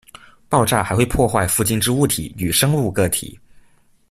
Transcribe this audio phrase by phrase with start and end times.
[0.49, 3.37] 爆炸还会破坏附近之物体与生物个体。